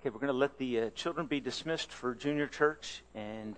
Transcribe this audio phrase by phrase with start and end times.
[0.00, 3.02] Okay, we're going to let the uh, children be dismissed for junior church.
[3.14, 3.54] And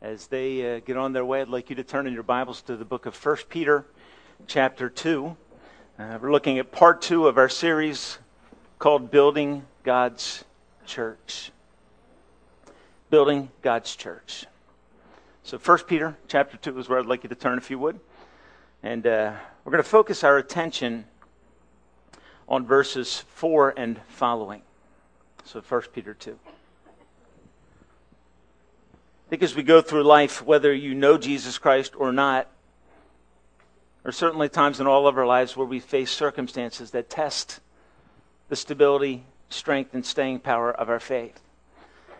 [0.00, 2.62] as they uh, get on their way, I'd like you to turn in your Bibles
[2.62, 3.84] to the book of 1 Peter,
[4.46, 5.36] chapter 2.
[5.98, 8.16] Uh, we're looking at part two of our series
[8.78, 10.46] called Building God's
[10.86, 11.52] Church.
[13.10, 14.46] Building God's Church.
[15.42, 18.00] So 1 Peter, chapter 2 is where I'd like you to turn if you would.
[18.82, 19.34] And uh,
[19.66, 21.04] we're going to focus our attention
[22.48, 24.62] on verses 4 and following.
[25.44, 26.38] So 1 Peter 2.
[26.46, 26.50] I
[29.30, 32.48] think as we go through life, whether you know Jesus Christ or not,
[34.02, 37.60] there are certainly times in all of our lives where we face circumstances that test
[38.48, 41.40] the stability, strength, and staying power of our faith.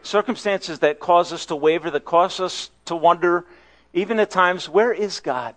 [0.03, 3.45] Circumstances that cause us to waver, that cause us to wonder,
[3.93, 5.55] even at times, where is God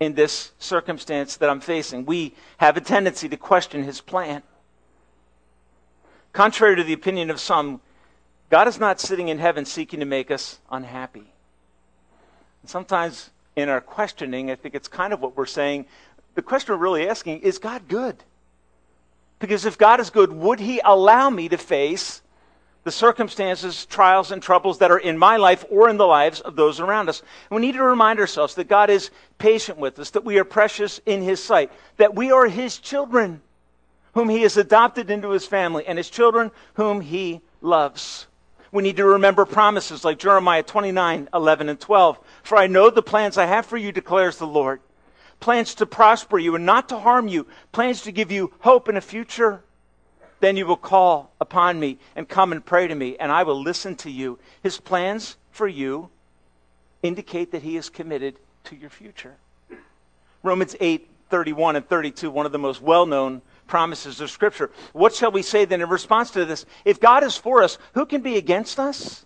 [0.00, 2.04] in this circumstance that I'm facing?
[2.04, 4.42] We have a tendency to question his plan.
[6.32, 7.80] Contrary to the opinion of some,
[8.48, 11.32] God is not sitting in heaven seeking to make us unhappy.
[12.62, 15.86] And sometimes in our questioning, I think it's kind of what we're saying.
[16.34, 18.16] The question we're really asking is God good?
[19.40, 22.22] Because if God is good, would He allow me to face
[22.84, 26.56] the circumstances, trials, and troubles that are in my life or in the lives of
[26.56, 27.20] those around us?
[27.50, 30.44] And we need to remind ourselves that God is patient with us, that we are
[30.44, 33.42] precious in His sight, that we are His children
[34.14, 38.26] whom he has adopted into his family, and his children whom he loves.
[38.70, 42.18] We need to remember promises like Jeremiah 29, 11, and 12.
[42.42, 44.80] For I know the plans I have for you, declares the Lord.
[45.40, 47.46] Plans to prosper you and not to harm you.
[47.72, 49.62] Plans to give you hope in a future.
[50.40, 53.60] Then you will call upon me and come and pray to me, and I will
[53.60, 54.38] listen to you.
[54.62, 56.08] His plans for you
[57.02, 59.36] indicate that he is committed to your future.
[60.42, 64.70] Romans 8, 31 and 32, one of the most well known promises of Scripture.
[64.92, 66.66] What shall we say then in response to this?
[66.84, 69.24] If God is for us, who can be against us?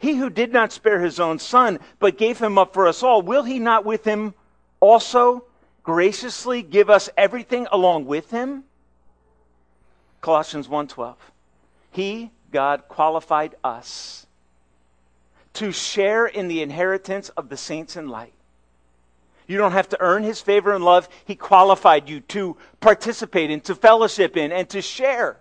[0.00, 3.22] He who did not spare his own son, but gave him up for us all,
[3.22, 4.34] will he not with him
[4.80, 5.44] also
[5.84, 8.64] graciously give us everything along with him?
[10.20, 11.14] Colossians 1:12.
[11.92, 14.26] He, God, qualified us
[15.52, 18.35] to share in the inheritance of the saints in light.
[19.46, 21.08] You don't have to earn his favor and love.
[21.24, 25.38] He qualified you to participate in, to fellowship in, and to share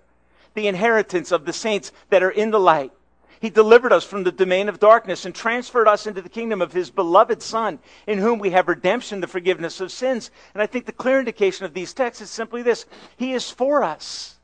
[0.54, 2.92] the inheritance of the saints that are in the light.
[3.40, 6.74] He delivered us from the domain of darkness and transferred us into the kingdom of
[6.74, 10.32] his beloved Son, in whom we have redemption, the forgiveness of sins.
[10.54, 12.86] And I think the clear indication of these texts is simply this
[13.18, 14.36] He is for us.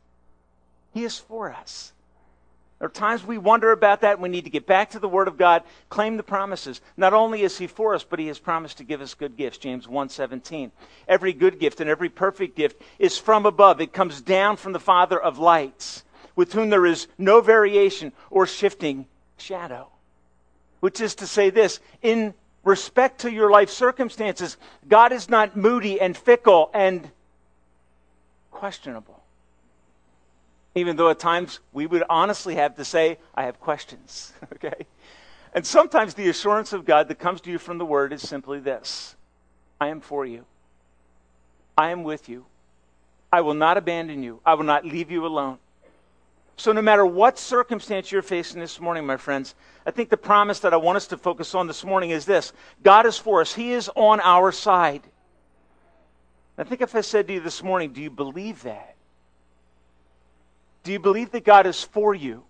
[0.93, 1.93] He is for us.
[2.81, 4.13] There are times we wonder about that.
[4.13, 6.81] and We need to get back to the Word of God, claim the promises.
[6.97, 9.59] Not only is He for us, but He has promised to give us good gifts.
[9.59, 10.71] James 1:17.
[11.07, 13.81] Every good gift and every perfect gift is from above.
[13.81, 16.03] It comes down from the Father of lights,
[16.35, 19.05] with whom there is no variation or shifting
[19.37, 19.89] shadow.
[20.79, 26.01] Which is to say this, in respect to your life circumstances, God is not moody
[26.01, 27.11] and fickle and
[28.49, 29.20] questionable
[30.75, 34.33] even though at times we would honestly have to say, I have questions.
[34.53, 34.85] okay?
[35.53, 38.59] And sometimes the assurance of God that comes to you from the Word is simply
[38.59, 39.15] this
[39.79, 40.45] I am for you,
[41.77, 42.45] I am with you,
[43.31, 45.57] I will not abandon you, I will not leave you alone.
[46.57, 49.55] So, no matter what circumstance you're facing this morning, my friends,
[49.85, 52.53] I think the promise that I want us to focus on this morning is this
[52.83, 55.01] God is for us, He is on our side.
[56.57, 58.95] I think if I said to you this morning, do you believe that?
[60.83, 62.43] Do you believe that God is for you?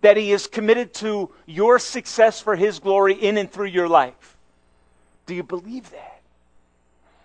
[0.00, 4.36] That He is committed to your success for His glory in and through your life?
[5.26, 6.20] Do you believe that?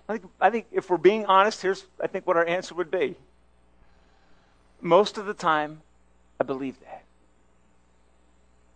[0.07, 2.91] I think, I think if we're being honest, here's I think what our answer would
[2.91, 3.15] be.
[4.81, 5.81] Most of the time,
[6.39, 7.03] I believe that.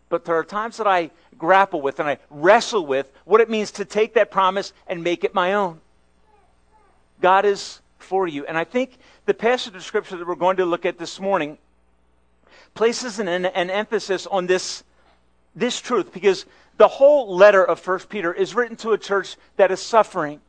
[0.09, 3.71] But there are times that I grapple with and I wrestle with what it means
[3.71, 5.81] to take that promise and make it my own.
[7.21, 8.45] God is for you.
[8.45, 11.57] And I think the passage of scripture that we're going to look at this morning
[12.73, 14.85] places an, an emphasis on this,
[15.53, 16.45] this truth because
[16.77, 20.39] the whole letter of 1 Peter is written to a church that is suffering.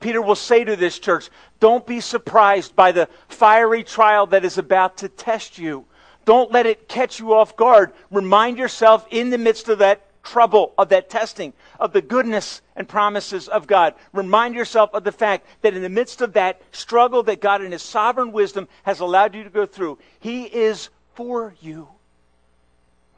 [0.00, 1.30] Peter will say to this church,
[1.60, 5.84] Don't be surprised by the fiery trial that is about to test you.
[6.24, 7.92] Don't let it catch you off guard.
[8.10, 12.88] Remind yourself in the midst of that trouble, of that testing, of the goodness and
[12.88, 13.94] promises of God.
[14.12, 17.72] Remind yourself of the fact that in the midst of that struggle that God in
[17.72, 21.88] His sovereign wisdom has allowed you to go through, He is for you.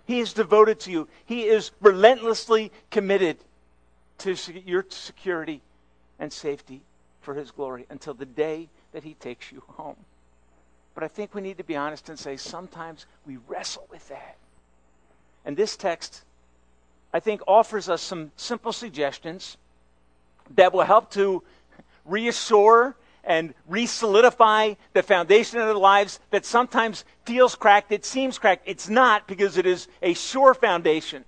[0.07, 1.09] He is devoted to you.
[1.25, 3.39] He is relentlessly committed
[4.19, 4.37] to
[4.67, 5.63] your security
[6.19, 6.83] and safety
[7.21, 9.97] for His glory until the day that He takes you home.
[10.95, 14.37] But I think we need to be honest and say sometimes we wrestle with that.
[15.45, 16.23] And this text,
[17.13, 19.57] I think, offers us some simple suggestions
[20.55, 21.43] that will help to
[22.05, 28.63] reassure and re-solidify the foundation of their lives that sometimes feels cracked, it seems cracked.
[28.67, 31.25] It's not because it is a sure foundation.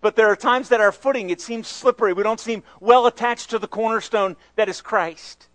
[0.00, 2.12] But there are times that our footing, it seems slippery.
[2.12, 5.48] We don't seem well attached to the cornerstone that is Christ.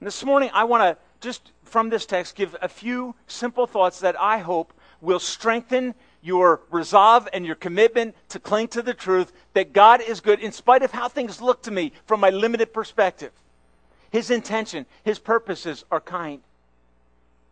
[0.00, 4.00] And this morning, I want to just from this text give a few simple thoughts
[4.00, 9.32] that I hope will strengthen your resolve and your commitment to cling to the truth
[9.54, 12.72] that God is good in spite of how things look to me from my limited
[12.72, 13.32] perspective.
[14.10, 16.40] His intention, his purposes are kind,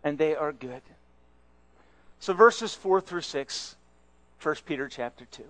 [0.03, 0.83] and they are good.
[2.19, 3.77] So verses 4 through 6,
[4.43, 5.43] 1 Peter chapter 2.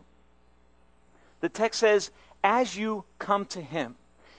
[1.40, 2.10] The text says,
[2.42, 3.96] as you come to him.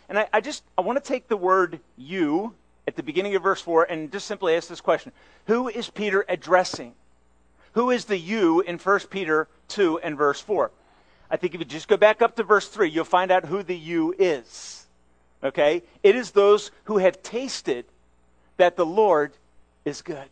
[0.09, 2.53] And I, I just I want to take the word you
[2.87, 5.11] at the beginning of verse 4 and just simply ask this question.
[5.47, 6.93] Who is Peter addressing?
[7.77, 10.71] Who is the you in 1 Peter 2 and verse 4?
[11.29, 13.61] I think if you just go back up to verse 3, you'll find out who
[13.61, 14.87] the you is.
[15.43, 15.83] Okay?
[16.01, 17.85] It is those who have tasted
[18.57, 19.33] that the Lord
[19.85, 20.27] is good.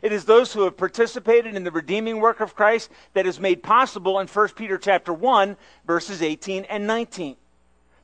[0.00, 3.64] It is those who have participated in the redeeming work of Christ that is made
[3.64, 5.56] possible in 1 Peter chapter 1
[5.88, 7.34] verses 18 and 19.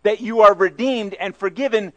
[0.02, 1.92] That you are redeemed and forgiven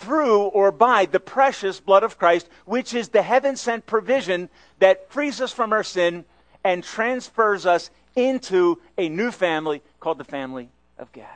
[0.00, 4.48] through or by the precious blood of Christ, which is the heaven sent provision
[4.78, 6.24] that frees us from our sin
[6.64, 11.26] and transfers us into a new family called the family of God.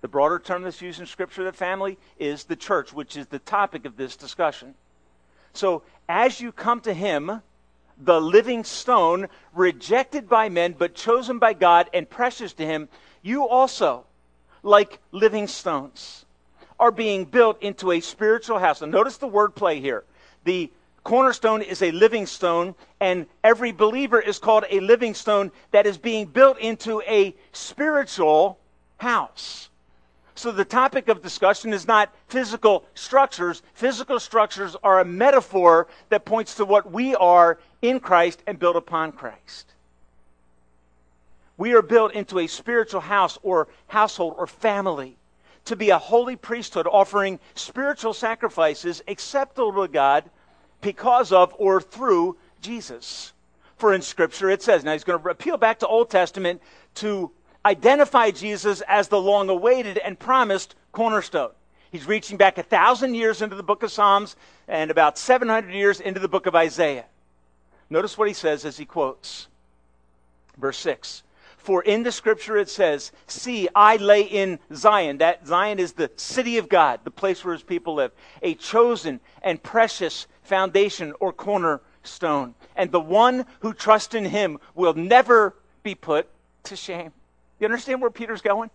[0.00, 3.38] The broader term that's used in Scripture, the family, is the church, which is the
[3.38, 4.74] topic of this discussion.
[5.52, 7.42] So, as you come to Him,
[7.98, 12.88] the living stone, rejected by men, but chosen by God and precious to Him,
[13.22, 14.06] you also,
[14.62, 16.24] like living stones,
[16.78, 18.82] are being built into a spiritual house.
[18.82, 20.04] And notice the wordplay here.
[20.44, 20.70] The
[21.04, 25.98] cornerstone is a living stone, and every believer is called a living stone that is
[25.98, 28.58] being built into a spiritual
[28.98, 29.68] house.
[30.34, 33.62] So the topic of discussion is not physical structures.
[33.74, 38.76] Physical structures are a metaphor that points to what we are in Christ and built
[38.76, 39.74] upon Christ.
[41.58, 45.16] We are built into a spiritual house or household or family
[45.64, 50.24] to be a holy priesthood offering spiritual sacrifices acceptable to God
[50.80, 53.32] because of or through Jesus.
[53.76, 56.60] For in Scripture it says, now he's going to appeal back to Old Testament
[56.96, 57.30] to
[57.64, 61.50] identify Jesus as the long awaited and promised cornerstone.
[61.90, 64.34] He's reaching back a thousand years into the book of Psalms
[64.66, 67.04] and about 700 years into the book of Isaiah.
[67.90, 69.48] Notice what he says as he quotes.
[70.56, 71.22] Verse 6
[71.62, 75.18] For in the scripture it says, See, I lay in Zion.
[75.18, 78.10] That Zion is the city of God, the place where his people live,
[78.42, 82.54] a chosen and precious foundation or cornerstone.
[82.74, 85.54] And the one who trusts in him will never
[85.84, 86.28] be put
[86.64, 87.12] to shame.
[87.60, 88.70] You understand where Peter's going?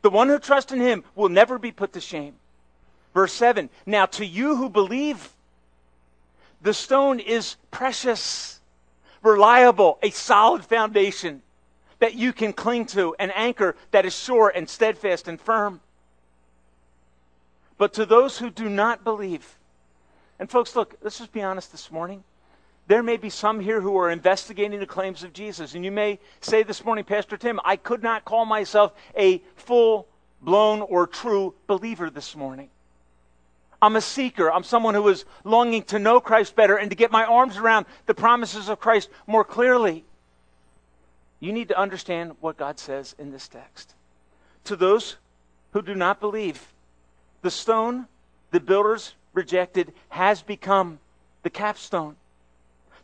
[0.00, 2.34] The one who trusts in him will never be put to shame.
[3.12, 5.28] Verse 7 Now to you who believe,
[6.62, 8.60] the stone is precious,
[9.22, 11.42] reliable, a solid foundation
[11.98, 15.80] that you can cling to, an anchor that is sure and steadfast and firm.
[17.78, 19.56] But to those who do not believe,
[20.38, 22.24] and folks, look, let's just be honest this morning.
[22.88, 25.74] There may be some here who are investigating the claims of Jesus.
[25.74, 30.08] And you may say this morning, Pastor Tim, I could not call myself a full
[30.40, 32.68] blown or true believer this morning.
[33.82, 34.50] I'm a seeker.
[34.50, 37.86] I'm someone who is longing to know Christ better and to get my arms around
[38.06, 40.04] the promises of Christ more clearly.
[41.40, 43.94] You need to understand what God says in this text.
[44.64, 45.16] To those
[45.72, 46.72] who do not believe,
[47.42, 48.06] the stone
[48.52, 51.00] the builders rejected has become
[51.42, 52.16] the capstone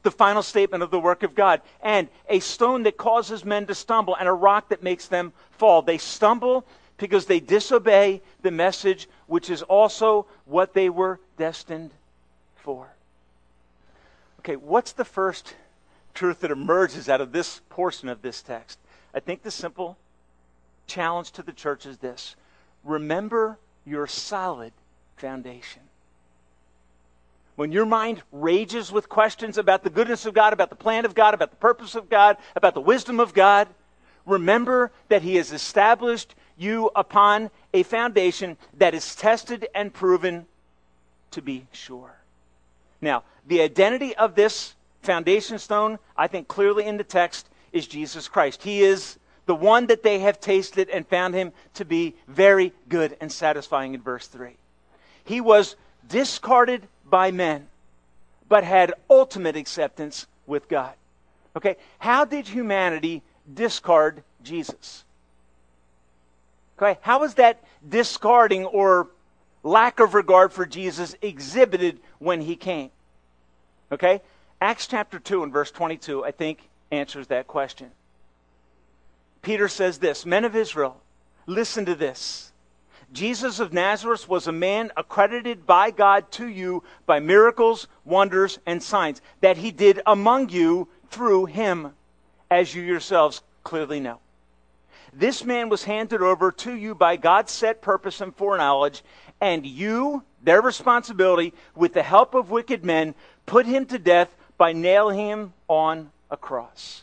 [0.03, 3.75] the final statement of the work of God, and a stone that causes men to
[3.75, 5.83] stumble, and a rock that makes them fall.
[5.83, 6.65] They stumble
[6.99, 11.91] because they disobey the message, which is also what they were destined
[12.57, 12.89] for.
[14.41, 15.55] Okay, what's the first
[16.15, 18.79] truth that emerges out of this portion of this text?
[19.15, 19.97] I think the simple
[20.87, 22.35] challenge to the church is this
[22.85, 24.73] remember your solid
[25.17, 25.83] foundation
[27.59, 31.13] when your mind rages with questions about the goodness of God, about the plan of
[31.13, 33.67] God, about the purpose of God, about the wisdom of God,
[34.25, 40.47] remember that He has established you upon a foundation that is tested and proven
[41.31, 42.17] to be sure.
[43.01, 48.29] Now, the identity of this foundation stone, I think clearly in the text, is Jesus
[48.29, 48.63] Christ.
[48.63, 53.17] He is the one that they have tasted and found him to be very good
[53.21, 54.51] and satisfying in verse 3.
[55.25, 55.77] He was
[56.09, 57.69] discarded by men,
[58.49, 60.93] but had ultimate acceptance with God.
[61.57, 63.23] Okay, how did humanity
[63.53, 65.05] discard Jesus?
[66.81, 69.09] Okay, how was that discarding or
[69.65, 72.91] lack of regard for Jesus exhibited when he came?
[73.91, 74.23] Okay,
[74.61, 77.91] Acts chapter 2 and verse 22, I think, answers that question.
[79.43, 81.01] Peter says this Men of Israel,
[81.47, 82.53] listen to this.
[83.13, 88.83] Jesus of Nazareth was a man accredited by God to you by miracles, wonders, and
[88.83, 91.95] signs that he did among you through him,
[92.51, 94.21] as you yourselves clearly know.
[95.19, 99.03] This man was handed over to you by God's set purpose and foreknowledge,
[99.41, 104.73] and you, their responsibility, with the help of wicked men, put him to death by
[104.73, 107.03] nailing him on a cross.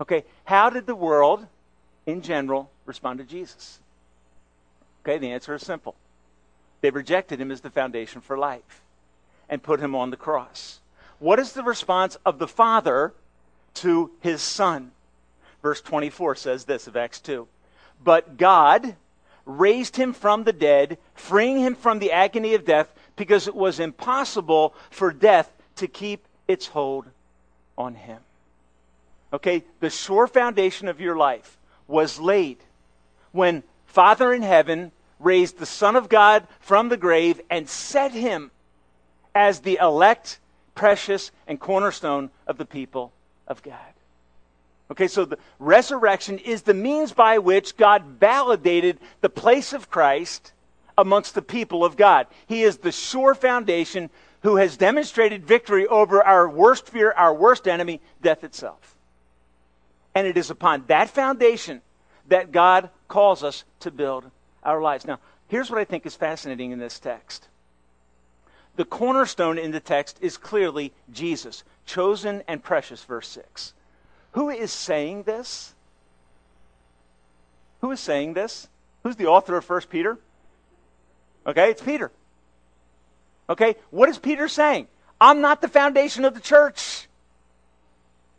[0.00, 1.46] Okay, how did the world
[2.04, 3.78] in general respond to Jesus?
[5.04, 5.94] Okay, the answer is simple.
[6.80, 8.82] They rejected him as the foundation for life
[9.48, 10.80] and put him on the cross.
[11.20, 13.14] What is the response of the Father
[13.74, 14.90] to his Son?
[15.62, 17.46] Verse 24 says this of Acts 2.
[18.02, 18.96] But God
[19.44, 23.80] raised him from the dead, freeing him from the agony of death, because it was
[23.80, 27.06] impossible for death to keep its hold
[27.78, 28.18] on him.
[29.32, 31.58] Okay, the sure foundation of your life
[31.88, 32.58] was laid
[33.32, 38.50] when Father in heaven raised the Son of God from the grave and set him
[39.34, 40.38] as the elect,
[40.74, 43.12] precious, and cornerstone of the people
[43.46, 43.95] of God.
[44.90, 50.52] Okay, so the resurrection is the means by which God validated the place of Christ
[50.96, 52.26] amongst the people of God.
[52.46, 54.10] He is the sure foundation
[54.42, 58.96] who has demonstrated victory over our worst fear, our worst enemy, death itself.
[60.14, 61.82] And it is upon that foundation
[62.28, 64.30] that God calls us to build
[64.62, 65.06] our lives.
[65.06, 67.48] Now, here's what I think is fascinating in this text.
[68.76, 73.72] The cornerstone in the text is clearly Jesus, chosen and precious, verse 6.
[74.36, 75.72] Who is saying this?
[77.80, 78.68] Who is saying this?
[79.02, 80.18] Who's the author of 1 Peter?
[81.46, 82.12] Okay, it's Peter.
[83.48, 84.88] Okay, what is Peter saying?
[85.18, 87.08] I'm not the foundation of the church,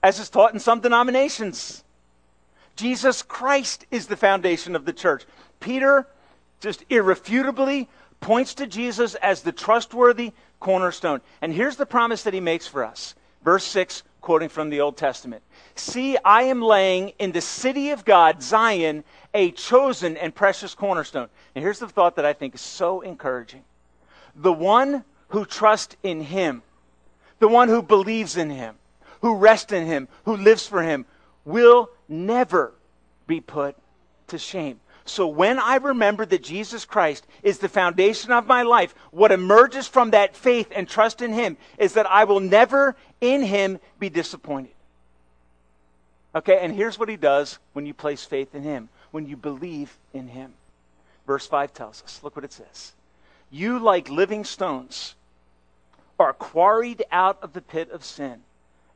[0.04, 1.84] as is taught in some denominations.
[2.76, 5.26] Jesus Christ is the foundation of the church.
[5.60, 6.06] Peter
[6.60, 7.90] just irrefutably
[8.22, 11.22] points to Jesus as the trustworthy cornerstone.
[11.42, 13.16] And here's the promise that he makes for us.
[13.44, 15.42] Verse 6, quoting from the Old Testament
[15.76, 21.30] See, I am laying in the city of God, Zion, a chosen and precious cornerstone.
[21.56, 23.64] And here's the thought that I think is so encouraging
[24.36, 26.62] the one who trusts in him,
[27.40, 28.76] the one who believes in him,
[29.22, 31.06] who rests in him, who lives for him,
[31.46, 32.74] will never
[33.28, 33.78] be put
[34.28, 34.82] to shame.
[35.10, 39.88] So when I remember that Jesus Christ is the foundation of my life, what emerges
[39.88, 44.10] from that faith and trust in Him is that I will never in Him be
[44.10, 44.74] disappointed.
[46.36, 49.98] Okay, and here's what He does when you place faith in Him, when you believe
[50.14, 50.54] in Him.
[51.26, 52.92] Verse 5 tells us look what it says.
[53.50, 55.16] You, like living stones,
[56.20, 58.42] are quarried out of the pit of sin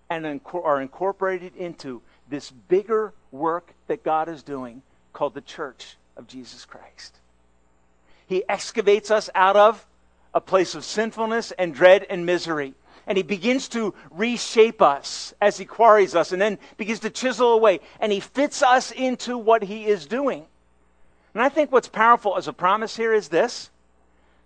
[0.09, 4.81] and are incorporated into this bigger work that God is doing
[5.13, 7.17] called the church of Jesus Christ.
[8.27, 9.85] He excavates us out of
[10.33, 12.73] a place of sinfulness and dread and misery.
[13.07, 17.53] And he begins to reshape us as he quarries us and then begins to chisel
[17.53, 17.79] away.
[17.99, 20.45] And he fits us into what he is doing.
[21.33, 23.69] And I think what's powerful as a promise here is this.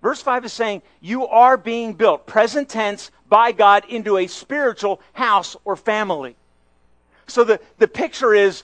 [0.02, 5.02] Verse 5 is saying, You are being built, present tense, by God into a spiritual
[5.14, 6.36] house or family.
[7.28, 8.64] So the, the picture is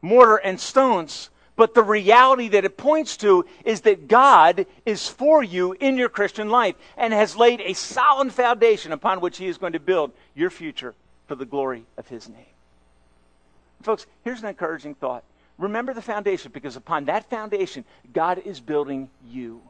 [0.00, 5.42] mortar and stones but the reality that it points to is that God is for
[5.42, 9.58] you in your Christian life and has laid a solid foundation upon which He is
[9.58, 10.94] going to build your future
[11.28, 12.46] for the glory of His name.
[13.82, 15.24] Folks, here's an encouraging thought.
[15.58, 19.60] Remember the foundation because upon that foundation, God is building you.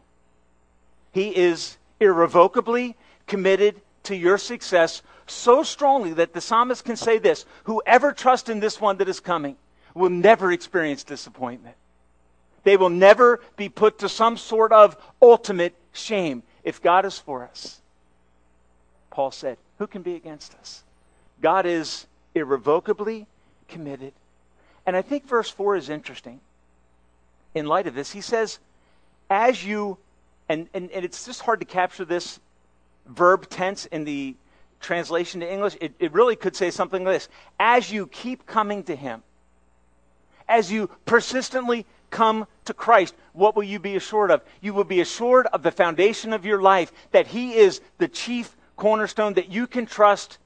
[1.13, 2.97] He is irrevocably
[3.27, 8.61] committed to your success so strongly that the psalmist can say this Whoever trusts in
[8.61, 9.57] this one that is coming
[9.95, 11.77] will never experience disappointment.
[12.65, 17.45] They will never be put to some sort of ultimate shame if God is for
[17.45, 17.81] us.
[19.11, 20.85] Paul said, Who can be against us?
[21.41, 23.27] God is irrevocably
[23.69, 24.13] committed.
[24.87, 26.41] And I think verse 4 is interesting.
[27.55, 28.59] In light of this, he says,
[29.29, 29.99] As you,
[30.49, 32.39] and, and, and it's just hard to capture this
[33.07, 34.37] verb tense in the
[34.81, 35.77] translation to English.
[35.81, 39.23] It, it really could say something like this As you keep coming to him
[40.49, 44.43] as you persistently come to Christ, what will you be assured of?
[44.61, 48.57] You will be assured of the foundation of your life, that He is the chief
[48.77, 50.39] cornerstone that you can trust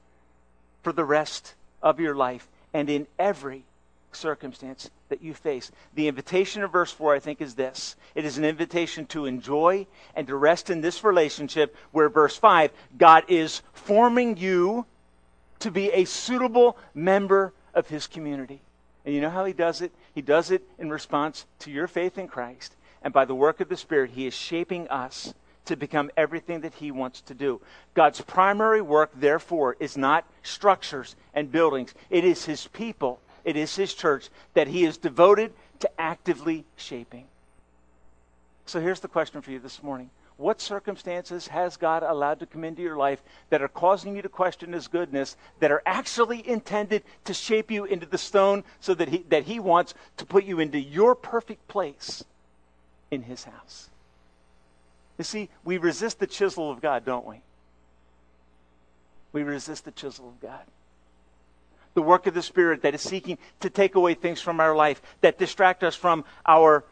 [0.81, 3.65] for the rest of your life and in every
[4.11, 5.71] circumstance that you face.
[5.95, 9.87] The invitation of verse 4, I think, is this it is an invitation to enjoy
[10.15, 14.85] and to rest in this relationship, where verse 5, God is forming you
[15.59, 18.61] to be a suitable member of His community.
[19.07, 19.91] And you know how He does it?
[20.13, 22.75] He does it in response to your faith in Christ.
[23.01, 25.33] And by the work of the Spirit, He is shaping us
[25.65, 27.59] to become everything that He wants to do.
[27.95, 33.77] God's primary work, therefore, is not structures and buildings, it is His people it is
[33.77, 37.23] His church that He is devoted to actively shaping.
[38.65, 40.09] So here's the question for you this morning.
[40.37, 44.29] What circumstances has God allowed to come into your life that are causing you to
[44.29, 49.09] question His goodness, that are actually intended to shape you into the stone so that
[49.09, 52.23] He, that he wants to put you into your perfect place
[53.09, 53.89] in His house?
[55.17, 57.41] You see, we resist the chisel of God, don't we?
[59.33, 60.61] We resist the chisel of God
[61.97, 65.01] the work of the Spirit that is seeking to take away things from our life
[65.21, 66.83] that distract us from our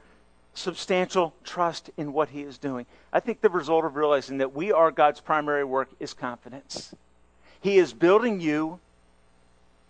[0.56, 2.86] substantial trust in what He is doing.
[3.14, 6.96] I think the result of realizing that we are God's primary work is confidence.
[7.62, 8.80] He is building you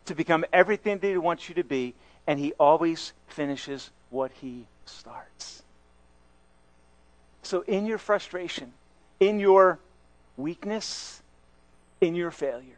[0.05, 1.93] to become everything that He wants you to be,
[2.27, 5.63] and He always finishes what He starts.
[7.43, 8.73] So, in your frustration,
[9.19, 9.79] in your
[10.35, 11.21] weakness,
[12.01, 12.77] in your failure,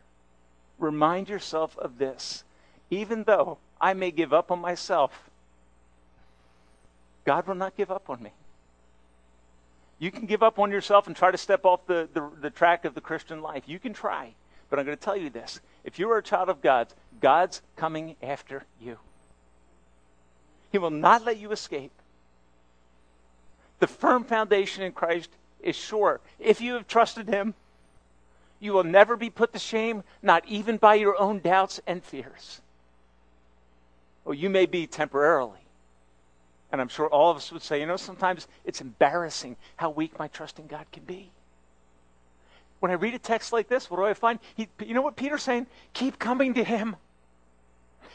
[0.77, 2.43] remind yourself of this.
[2.89, 5.26] Even though I may give up on myself,
[7.27, 8.31] God will not give up on me.
[9.99, 12.85] You can give up on yourself and try to step off the, the, the track
[12.85, 13.63] of the Christian life.
[13.67, 14.33] You can try.
[14.69, 15.59] But I'm going to tell you this.
[15.83, 16.87] If you are a child of God,
[17.19, 18.97] God's coming after you.
[20.71, 21.91] He will not let you escape.
[23.79, 25.29] The firm foundation in Christ
[25.59, 26.21] is sure.
[26.39, 27.55] If you have trusted Him,
[28.61, 32.61] you will never be put to shame, not even by your own doubts and fears.
[34.23, 35.66] Or you may be temporarily.
[36.71, 40.19] And I'm sure all of us would say, you know, sometimes it's embarrassing how weak
[40.19, 41.31] my trust in God can be.
[42.79, 44.39] When I read a text like this, what do I find?
[44.55, 45.67] He, you know what Peter's saying?
[45.93, 46.95] Keep coming to Him.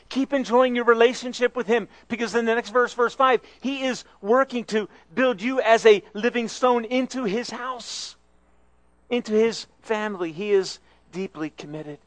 [0.09, 4.05] Keep enjoying your relationship with Him because in the next verse, verse 5, He is
[4.21, 8.17] working to build you as a living stone into His house
[9.13, 10.33] into his family.
[10.33, 10.81] He is
[11.13, 11.99] deeply committed.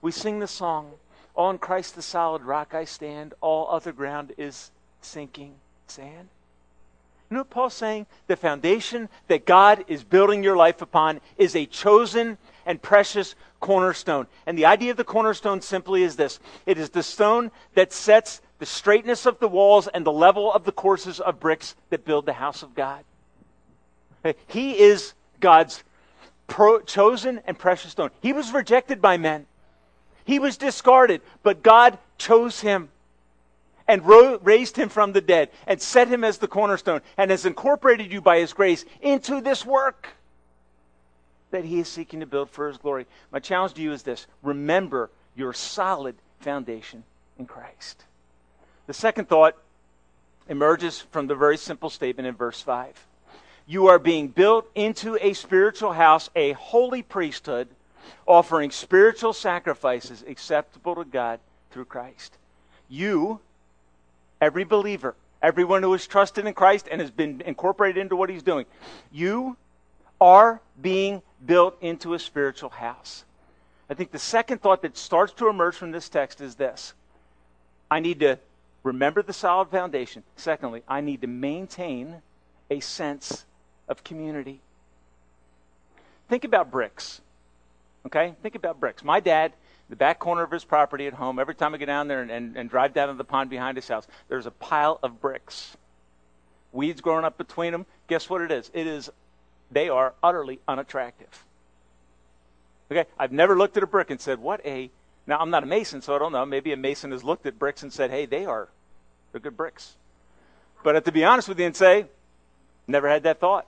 [0.00, 0.92] We sing the song,
[1.36, 4.70] On Christ the solid rock I stand, all other ground is
[5.02, 5.56] sinking
[5.92, 6.28] sand.
[7.30, 8.06] You know what Paul's saying?
[8.26, 14.26] The foundation that God is building your life upon is a chosen and precious cornerstone.
[14.46, 18.42] And the idea of the cornerstone simply is this it is the stone that sets
[18.58, 22.26] the straightness of the walls and the level of the courses of bricks that build
[22.26, 23.02] the house of God.
[24.46, 25.82] He is God's
[26.46, 28.10] pro- chosen and precious stone.
[28.20, 29.46] He was rejected by men,
[30.24, 32.90] he was discarded, but God chose him
[33.92, 37.44] and ro- raised him from the dead and set him as the cornerstone and has
[37.44, 40.08] incorporated you by his grace into this work
[41.50, 43.06] that he is seeking to build for his glory.
[43.30, 47.04] My challenge to you is this remember your solid foundation
[47.38, 48.06] in Christ.
[48.86, 49.58] The second thought
[50.48, 52.94] emerges from the very simple statement in verse 5
[53.66, 57.68] you are being built into a spiritual house, a holy priesthood,
[58.26, 62.38] offering spiritual sacrifices acceptable to God through Christ.
[62.88, 63.40] You,
[64.42, 68.42] every believer, everyone who has trusted in Christ and has been incorporated into what he's
[68.42, 68.66] doing,
[69.12, 69.56] you
[70.20, 73.24] are being built into a spiritual house.
[73.88, 76.92] I think the second thought that starts to emerge from this text is this
[77.90, 78.38] I need to
[78.82, 80.24] remember the solid foundation.
[80.36, 82.16] Secondly, I need to maintain
[82.68, 83.44] a sense
[83.88, 84.60] of community.
[86.28, 87.20] Think about bricks.
[88.06, 88.34] Okay?
[88.42, 89.04] Think about bricks.
[89.04, 89.52] My dad,
[89.92, 92.30] the back corner of his property at home, every time I go down there and,
[92.30, 95.76] and, and drive down to the pond behind his house, there's a pile of bricks.
[96.72, 97.84] Weeds growing up between them.
[98.06, 98.70] Guess what it is?
[98.72, 99.10] It is,
[99.70, 101.44] they are utterly unattractive.
[102.90, 103.04] Okay?
[103.18, 104.88] I've never looked at a brick and said, what a.
[105.26, 106.46] Now, I'm not a mason, so I don't know.
[106.46, 108.68] Maybe a mason has looked at bricks and said, hey, they are,
[109.30, 109.96] they're good bricks.
[110.82, 112.06] But to be honest with you and say,
[112.86, 113.66] never had that thought.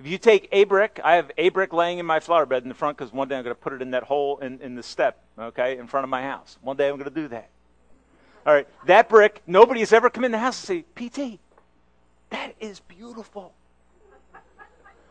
[0.00, 2.70] If you take a brick, I have a brick laying in my flower bed in
[2.70, 4.74] the front because one day I'm going to put it in that hole in, in
[4.74, 6.56] the step, okay, in front of my house.
[6.62, 7.50] One day I'm going to do that.
[8.46, 11.38] All right, that brick, nobody has ever come in the house and say, PT,
[12.30, 13.52] that is beautiful.
[14.34, 14.40] All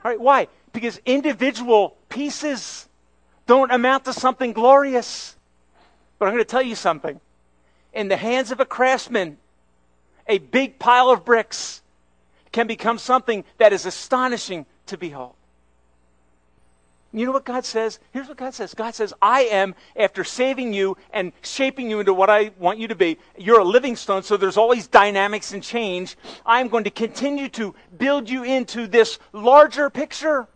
[0.03, 0.47] right, why?
[0.73, 2.89] Because individual pieces
[3.45, 5.35] don't amount to something glorious.
[6.17, 7.21] But I'm going to tell you something.
[7.93, 9.37] In the hands of a craftsman,
[10.27, 11.83] a big pile of bricks
[12.51, 15.33] can become something that is astonishing to behold.
[17.11, 17.97] You know what God says?
[18.11, 22.13] Here's what God says God says, I am, after saving you and shaping you into
[22.13, 25.63] what I want you to be, you're a living stone, so there's always dynamics and
[25.63, 26.15] change.
[26.45, 30.47] I'm going to continue to build you into this larger picture.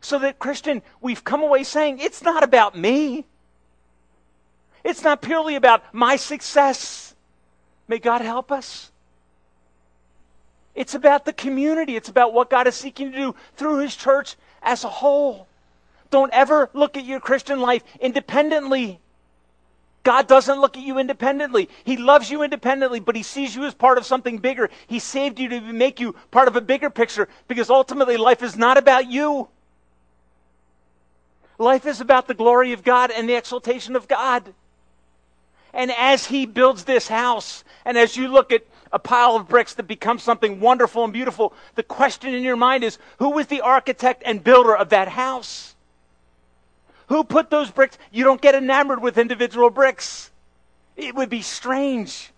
[0.00, 3.26] So that, Christian, we've come away saying, it's not about me.
[4.82, 7.14] It's not purely about my success.
[7.86, 8.91] May God help us.
[10.74, 11.96] It's about the community.
[11.96, 15.46] It's about what God is seeking to do through His church as a whole.
[16.10, 19.00] Don't ever look at your Christian life independently.
[20.02, 21.68] God doesn't look at you independently.
[21.84, 24.68] He loves you independently, but He sees you as part of something bigger.
[24.86, 28.56] He saved you to make you part of a bigger picture because ultimately life is
[28.56, 29.48] not about you.
[31.58, 34.52] Life is about the glory of God and the exaltation of God.
[35.72, 39.74] And as He builds this house, and as you look at a pile of bricks
[39.74, 43.62] that becomes something wonderful and beautiful, the question in your mind is who was the
[43.62, 45.74] architect and builder of that house?
[47.08, 47.98] Who put those bricks?
[48.10, 50.30] You don't get enamored with individual bricks.
[50.96, 52.30] It would be strange.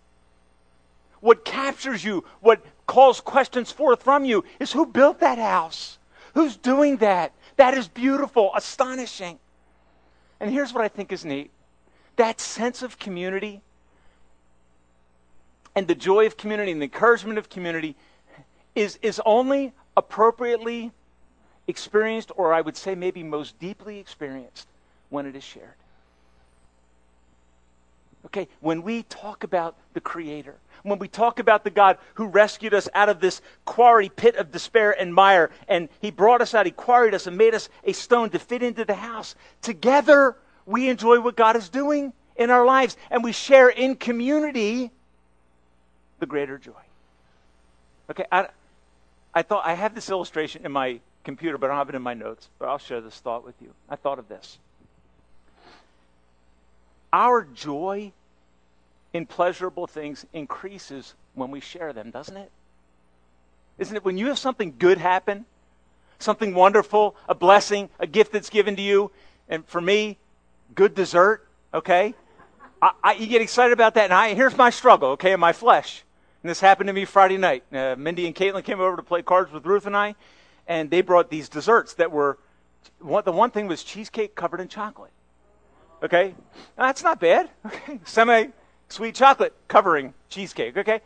[1.21, 5.99] What captures you, what calls questions forth from you, is who built that house?
[6.35, 7.33] Who's doing that?
[7.57, 9.39] That is beautiful, astonishing.
[10.41, 11.51] And here's what I think is neat
[12.17, 13.61] that sense of community
[15.75, 17.97] and the joy of community and the encouragement of community
[18.75, 20.93] is, is only appropriately
[21.67, 24.69] experienced, or I would say maybe most deeply experienced,
[25.11, 25.75] when it is shared.
[28.27, 32.75] Okay, when we talk about the Creator, when we talk about the God who rescued
[32.75, 36.67] us out of this quarry pit of despair and mire, and He brought us out,
[36.67, 40.89] He quarried us and made us a stone to fit into the house, together we
[40.89, 44.91] enjoy what God is doing in our lives, and we share in community
[46.19, 46.73] the greater joy.
[48.11, 48.49] Okay, I,
[49.33, 52.03] I thought I have this illustration in my computer, but I don't have it in
[52.03, 52.49] my notes.
[52.59, 53.71] But I'll share this thought with you.
[53.89, 54.59] I thought of this.
[57.13, 58.13] Our joy
[59.13, 62.51] in pleasurable things increases when we share them, doesn't it?
[63.79, 65.47] Isn't it when you have something good happen,
[66.19, 69.11] something wonderful, a blessing, a gift that's given to you,
[69.49, 70.19] and for me,
[70.75, 72.15] good dessert, okay?
[72.85, 75.55] I, I, you get excited about that, and I, here's my struggle, okay, in my
[75.55, 76.05] flesh.
[76.43, 77.65] And this happened to me Friday night.
[77.73, 80.15] Uh, Mindy and Caitlin came over to play cards with Ruth and I,
[80.69, 82.39] and they brought these desserts that were
[83.01, 85.13] the one thing was cheesecake covered in chocolate.
[86.03, 86.35] Okay?
[86.77, 87.49] That's not bad.
[87.67, 88.01] Okay?
[88.05, 88.49] Semi
[88.91, 90.77] sweet chocolate covering cheesecake.
[90.77, 91.01] Okay?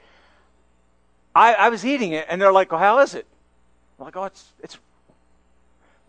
[1.36, 3.26] I, I was eating it, and they're like, well, how is it?
[4.00, 4.78] I'm like, oh, it's, it's,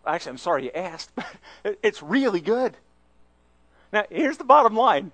[0.04, 1.12] actually, I'm sorry you asked,
[1.62, 2.76] but it's really good.
[3.92, 5.12] Now, here's the bottom line.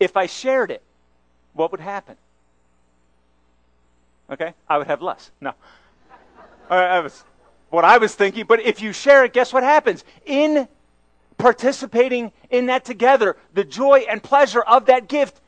[0.00, 0.82] If I shared it,
[1.54, 2.16] what would happen?
[4.30, 4.54] Okay?
[4.68, 5.30] I would have less.
[5.40, 5.52] No.
[6.70, 7.24] I was,
[7.70, 10.04] what I was thinking, but if you share it, guess what happens?
[10.26, 10.68] In
[11.38, 15.40] participating in that together, the joy and pleasure of that gift,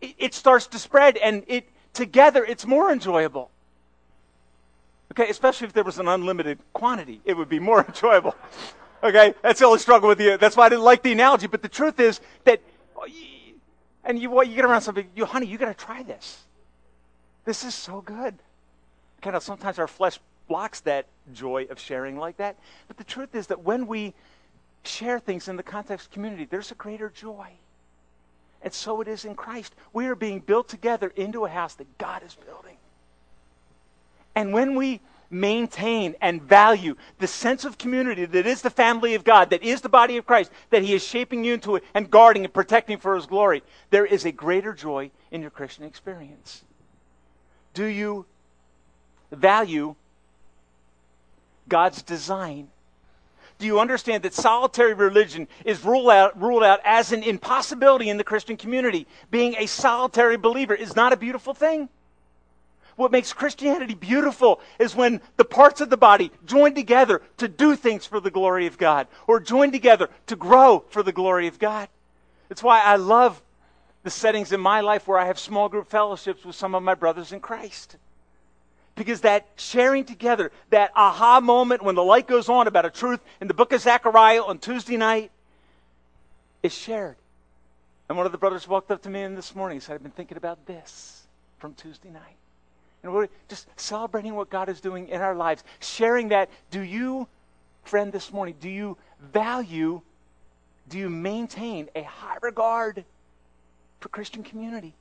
[0.00, 3.50] it, it starts to spread, and it together it's more enjoyable.
[5.12, 8.34] Okay, especially if there was an unlimited quantity, it would be more enjoyable.
[9.02, 10.36] Okay, that's the only struggle with you.
[10.38, 11.46] That's why I didn't like the analogy.
[11.46, 12.60] But the truth is that,
[12.96, 13.06] uh,
[14.04, 16.42] and you, what, you get around something, you, honey, you got to try this.
[17.44, 18.34] This is so good.
[19.20, 22.56] Kind of sometimes our flesh blocks that joy of sharing like that.
[22.88, 24.14] But the truth is that when we
[24.84, 27.48] share things in the context community, there's a greater joy.
[28.62, 29.74] And so it is in Christ.
[29.92, 32.76] We are being built together into a house that God is building.
[34.34, 35.00] And when we
[35.34, 39.80] maintain and value the sense of community that is the family of God, that is
[39.80, 43.14] the body of Christ, that He is shaping you into and guarding and protecting for
[43.14, 46.64] His glory, there is a greater joy in your Christian experience.
[47.74, 48.26] Do you
[49.32, 49.96] value
[51.68, 52.68] God's design?
[53.58, 58.16] Do you understand that solitary religion is ruled out, ruled out as an impossibility in
[58.16, 59.06] the Christian community?
[59.30, 61.88] Being a solitary believer is not a beautiful thing.
[62.96, 67.74] What makes Christianity beautiful is when the parts of the body join together to do
[67.74, 71.58] things for the glory of God or join together to grow for the glory of
[71.58, 71.88] God.
[72.50, 73.42] It's why I love
[74.04, 76.94] the settings in my life where I have small group fellowships with some of my
[76.94, 77.96] brothers in Christ.
[78.94, 83.20] Because that sharing together, that aha moment when the light goes on about a truth
[83.40, 85.32] in the book of Zechariah on Tuesday night
[86.62, 87.16] is shared.
[88.08, 90.12] And one of the brothers walked up to me this morning and said, I've been
[90.12, 91.26] thinking about this
[91.58, 92.36] from Tuesday night.
[93.04, 96.48] And we're just celebrating what God is doing in our lives, sharing that.
[96.70, 97.28] Do you,
[97.84, 100.00] friend, this morning, do you value,
[100.88, 103.04] do you maintain a high regard
[104.00, 104.94] for Christian community?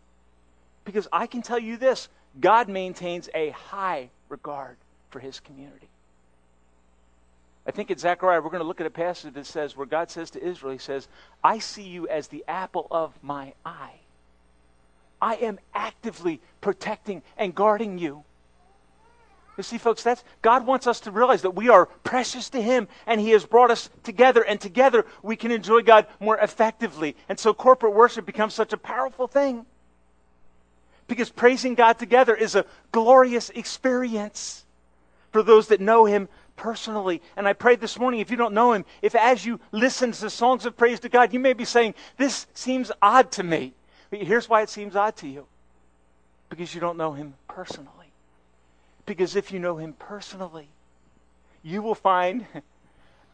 [0.84, 4.76] Because I can tell you this God maintains a high regard
[5.10, 5.88] for his community.
[7.66, 10.12] I think in Zechariah, we're going to look at a passage that says, where God
[10.12, 11.08] says to Israel, He says,
[11.42, 14.02] I see you as the apple of my eye.
[15.24, 18.26] I am actively protecting and guarding you.
[19.56, 22.90] You see, folks, that's God wants us to realize that we are precious to Him
[23.08, 27.16] and He has brought us together, and together we can enjoy God more effectively.
[27.30, 29.66] And so corporate worship becomes such a powerful thing.
[31.08, 34.66] Because praising God together is a glorious experience
[35.32, 37.22] for those that know Him personally.
[37.38, 40.30] And I pray this morning, if you don't know Him, if as you listen to
[40.30, 43.74] songs of praise to God, you may be saying, This seems odd to me.
[44.22, 45.46] Here's why it seems odd to you
[46.50, 48.12] because you don't know Him personally.
[49.06, 50.68] Because if you know Him personally,
[51.64, 52.46] you will find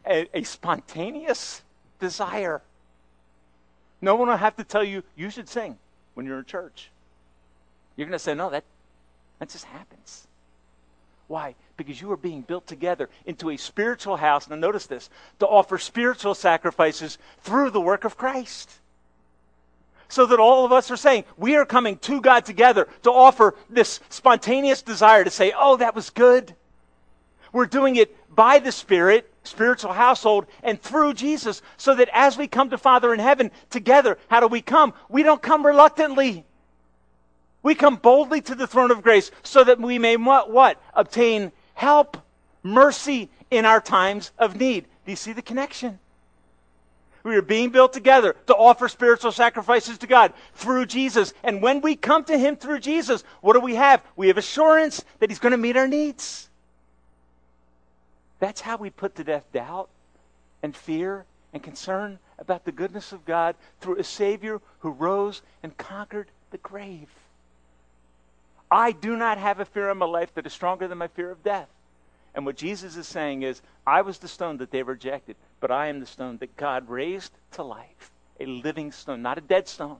[0.06, 1.62] a, a spontaneous
[1.98, 2.62] desire.
[4.00, 5.76] No one will have to tell you, you should sing
[6.14, 6.90] when you're in church.
[7.96, 8.64] You're going to say, no, that,
[9.38, 10.26] that just happens.
[11.28, 11.54] Why?
[11.76, 14.48] Because you are being built together into a spiritual house.
[14.48, 18.79] Now, notice this to offer spiritual sacrifices through the work of Christ
[20.10, 23.54] so that all of us are saying we are coming to God together to offer
[23.70, 26.54] this spontaneous desire to say, oh, that was good.
[27.52, 32.46] We're doing it by the Spirit, spiritual household, and through Jesus, so that as we
[32.46, 34.92] come to Father in heaven together, how do we come?
[35.08, 36.44] We don't come reluctantly.
[37.62, 40.50] We come boldly to the throne of grace so that we may what?
[40.50, 40.80] what?
[40.94, 42.16] Obtain help,
[42.62, 44.86] mercy in our times of need.
[45.04, 45.98] Do you see the connection?
[47.22, 51.34] We are being built together to offer spiritual sacrifices to God through Jesus.
[51.42, 54.02] And when we come to Him through Jesus, what do we have?
[54.16, 56.48] We have assurance that He's going to meet our needs.
[58.38, 59.90] That's how we put to death doubt
[60.62, 65.76] and fear and concern about the goodness of God through a Savior who rose and
[65.76, 67.08] conquered the grave.
[68.70, 71.30] I do not have a fear in my life that is stronger than my fear
[71.30, 71.68] of death.
[72.34, 75.88] And what Jesus is saying is, I was the stone that they rejected, but I
[75.88, 78.10] am the stone that God raised to life.
[78.38, 79.98] A living stone, not a dead stone,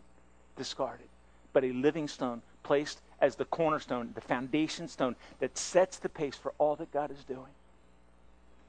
[0.56, 1.08] discarded,
[1.52, 6.36] but a living stone placed as the cornerstone, the foundation stone that sets the pace
[6.36, 7.52] for all that God is doing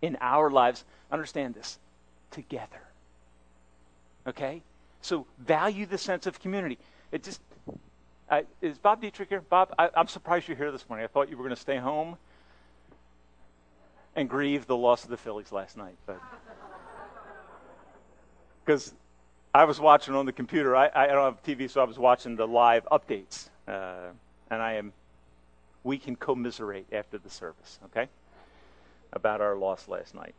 [0.01, 0.83] in our lives.
[1.11, 1.77] Understand this
[2.31, 2.81] together.
[4.27, 4.61] Okay?
[5.01, 6.77] So value the sense of community.
[7.11, 7.39] It just
[8.29, 9.41] uh, is Bob Dietrich here?
[9.41, 11.03] Bob, I, I'm surprised you're here this morning.
[11.03, 12.17] I thought you were going to stay home
[14.15, 15.95] and grieve the loss of the Phillies last night,
[18.65, 18.93] because
[19.53, 20.75] I was watching on the computer.
[20.75, 24.09] I, I don't have TV, so I was watching the live updates, uh,
[24.49, 24.93] and I am.
[25.83, 28.07] We can commiserate after the service, okay,
[29.13, 30.35] about our loss last night.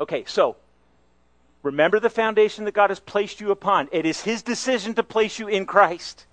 [0.00, 0.56] Okay, so
[1.62, 3.88] remember the foundation that God has placed you upon.
[3.92, 6.26] It is His decision to place you in Christ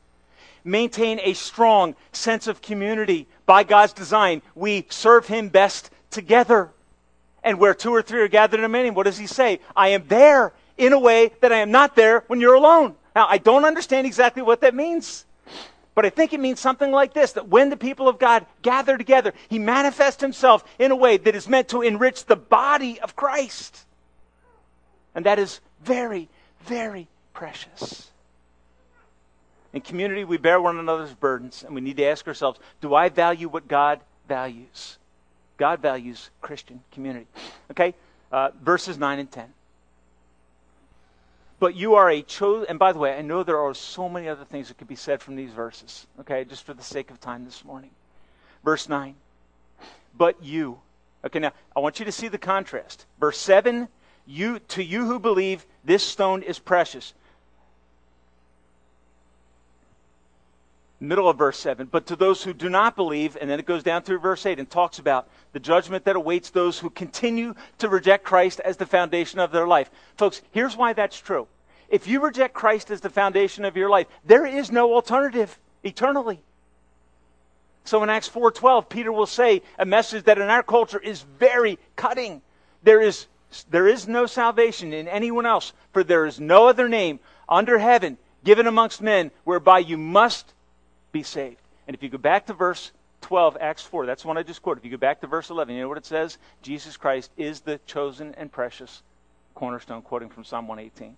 [0.63, 4.41] maintain a strong sense of community by God's design.
[4.55, 6.71] We serve Him best together.
[7.43, 9.59] And where two or three are gathered in a meeting, what does He say?
[9.75, 12.95] I am there in a way that I am not there when you're alone.
[13.15, 15.25] Now, I don't understand exactly what that means.
[15.95, 18.97] But I think it means something like this that when the people of God gather
[18.97, 23.15] together, He manifests Himself in a way that is meant to enrich the body of
[23.15, 23.85] Christ.
[25.13, 26.29] And that is very,
[26.61, 28.08] very precious.
[29.73, 33.09] In community, we bear one another's burdens, and we need to ask ourselves do I
[33.09, 34.97] value what God values?
[35.57, 37.27] God values Christian community.
[37.71, 37.93] Okay?
[38.31, 39.53] Uh, verses 9 and 10.
[41.59, 44.29] But you are a chosen, and by the way, I know there are so many
[44.29, 47.19] other things that could be said from these verses, okay, just for the sake of
[47.19, 47.89] time this morning.
[48.63, 49.15] Verse 9.
[50.17, 50.79] But you.
[51.25, 53.05] Okay, now I want you to see the contrast.
[53.19, 53.89] Verse 7
[54.25, 57.13] you, To you who believe, this stone is precious.
[60.99, 61.87] Middle of verse 7.
[61.87, 64.59] But to those who do not believe, and then it goes down through verse 8
[64.59, 68.85] and talks about the judgment that awaits those who continue to reject Christ as the
[68.85, 69.89] foundation of their life.
[70.17, 71.47] Folks, here's why that's true.
[71.89, 76.39] If you reject Christ as the foundation of your life, there is no alternative eternally.
[77.85, 81.79] So in Acts 4:12, Peter will say a message that in our culture is very
[81.95, 82.41] cutting.
[82.83, 83.27] There is
[83.71, 88.19] there is no salvation in anyone else, for there is no other name under heaven
[88.43, 90.53] given amongst men whereby you must
[91.11, 91.61] be saved.
[91.87, 92.91] And if you go back to verse
[93.21, 94.81] 12, Acts 4, that's the one I just quoted.
[94.81, 96.37] If you go back to verse 11, you know what it says?
[96.61, 99.01] Jesus Christ is the chosen and precious
[99.55, 101.15] cornerstone, quoting from Psalm 118.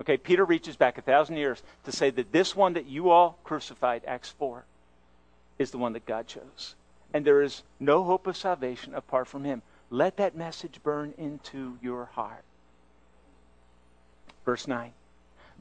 [0.00, 3.38] Okay, Peter reaches back a thousand years to say that this one that you all
[3.44, 4.64] crucified, Acts 4,
[5.58, 6.74] is the one that God chose.
[7.12, 9.62] And there is no hope of salvation apart from him.
[9.90, 12.44] Let that message burn into your heart.
[14.44, 14.92] Verse 9.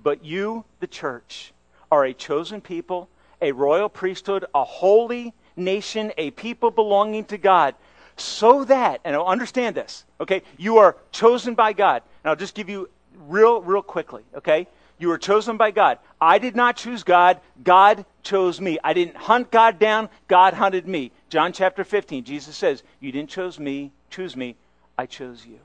[0.01, 1.53] But you, the church,
[1.91, 3.09] are a chosen people,
[3.41, 7.75] a royal priesthood, a holy nation, a people belonging to God,
[8.15, 10.43] so that, and understand this, okay?
[10.57, 12.03] You are chosen by God.
[12.23, 12.89] And I'll just give you
[13.27, 14.67] real, real quickly, okay?
[14.99, 15.97] You were chosen by God.
[16.19, 17.39] I did not choose God.
[17.63, 18.77] God chose me.
[18.83, 20.09] I didn't hunt God down.
[20.27, 21.11] God hunted me.
[21.29, 24.55] John chapter 15, Jesus says, You didn't choose me, choose me.
[24.97, 25.59] I chose you.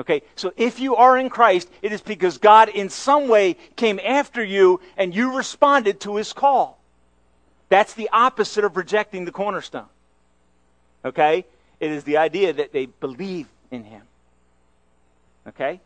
[0.00, 4.00] Okay, so if you are in Christ, it is because God in some way came
[4.02, 6.80] after you and you responded to his call.
[7.68, 9.88] That's the opposite of rejecting the cornerstone.
[11.04, 11.44] Okay?
[11.80, 14.02] It is the idea that they believe in him.
[15.46, 15.80] Okay?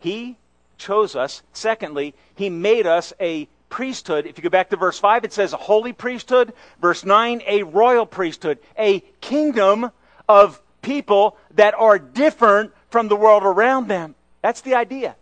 [0.00, 0.36] He
[0.76, 1.42] chose us.
[1.52, 4.26] Secondly, he made us a priesthood.
[4.26, 6.52] If you go back to verse 5, it says a holy priesthood.
[6.80, 8.58] Verse 9, a royal priesthood.
[8.76, 9.92] A kingdom
[10.28, 14.14] of people that are different from the world around them.
[14.42, 15.16] That's the idea.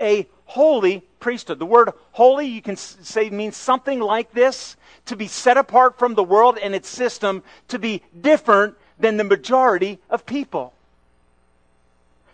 [0.00, 1.58] A holy priesthood.
[1.58, 6.14] The word holy, you can say, means something like this to be set apart from
[6.14, 10.72] the world and its system, to be different than the majority of people.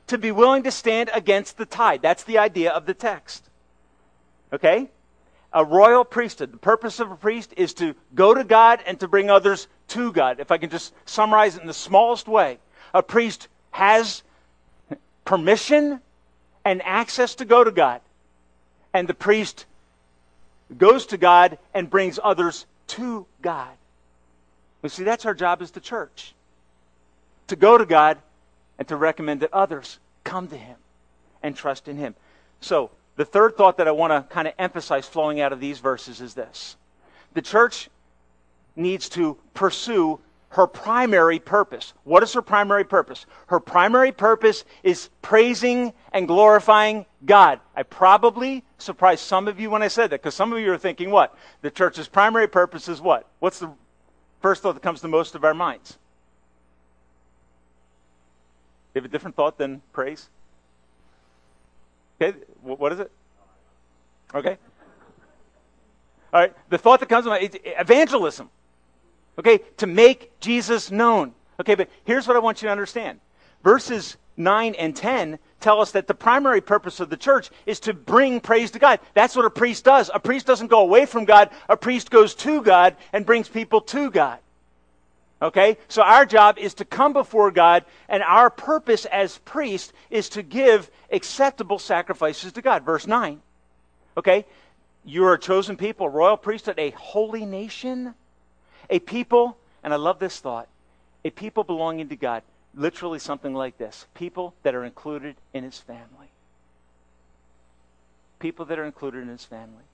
[0.09, 2.03] To be willing to stand against the tide.
[2.03, 3.45] That's the idea of the text.
[4.53, 4.89] Okay?
[5.53, 6.53] A royal priesthood.
[6.53, 10.13] The purpose of a priest is to go to God and to bring others to
[10.13, 10.41] God.
[10.41, 12.59] If I can just summarize it in the smallest way,
[12.93, 14.25] a priest has
[15.25, 16.01] permission
[16.65, 18.01] and access to go to God
[18.93, 19.67] and the priest
[20.77, 23.71] goes to God and brings others to God.
[24.83, 26.35] You see, that's our job as the church
[27.47, 28.19] to go to God
[28.81, 30.77] and to recommend that others come to Him
[31.41, 32.17] and trust in Him.
[32.61, 35.79] So, the third thought that I want to kind of emphasize flowing out of these
[35.79, 36.77] verses is this
[37.33, 37.89] the church
[38.75, 40.19] needs to pursue
[40.51, 41.93] her primary purpose.
[42.05, 43.27] What is her primary purpose?
[43.49, 47.61] Her primary purpose is praising and glorifying God.
[47.77, 50.79] I probably surprised some of you when I said that because some of you are
[50.79, 51.37] thinking what?
[51.61, 53.29] The church's primary purpose is what?
[53.41, 53.71] What's the
[54.41, 55.99] first thought that comes to most of our minds?
[58.95, 60.29] You have a different thought than praise?
[62.21, 63.13] Okay, what is it?
[64.35, 64.57] Okay.
[66.33, 68.51] All right, the thought that comes to mind is evangelism.
[69.39, 71.33] Okay, to make Jesus known.
[71.61, 73.21] Okay, but here's what I want you to understand.
[73.63, 77.93] Verses 9 and 10 tell us that the primary purpose of the church is to
[77.93, 79.01] bring praise to God.
[79.15, 80.11] That's what a priest does.
[80.15, 83.81] A priest doesn't go away from God, a priest goes to God and brings people
[83.83, 84.39] to God.
[85.41, 85.79] Okay?
[85.89, 90.43] So our job is to come before God, and our purpose as priest is to
[90.43, 92.85] give acceptable sacrifices to God.
[92.85, 93.41] Verse 9.
[94.17, 94.47] Okay?
[95.05, 98.15] You are a chosen people, royal priesthood, a holy nation
[98.91, 100.69] a people, and I love this thought,
[101.25, 102.43] a people belonging to God.
[102.75, 106.29] Literally something like this people that are included in his family.
[108.39, 109.85] People that are included in his family.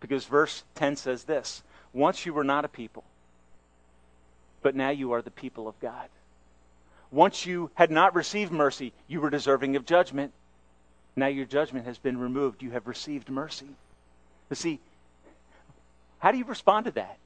[0.00, 3.04] Because verse 10 says this Once you were not a people,
[4.62, 6.08] but now you are the people of God.
[7.10, 10.32] Once you had not received mercy, you were deserving of judgment.
[11.14, 12.62] Now your judgment has been removed.
[12.62, 13.68] You have received mercy.
[14.48, 14.80] But see,
[16.18, 17.18] how do you respond to that?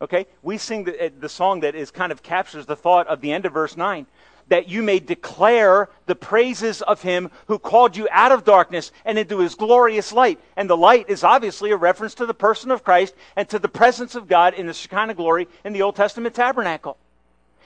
[0.00, 0.26] Okay?
[0.42, 3.32] We sing the, uh, the song that is kind of captures the thought of the
[3.32, 4.06] end of verse 9
[4.48, 9.18] that you may declare the praises of him who called you out of darkness and
[9.18, 10.40] into his glorious light.
[10.56, 13.68] And the light is obviously a reference to the person of Christ and to the
[13.68, 16.96] presence of God in the Shekinah glory in the Old Testament tabernacle.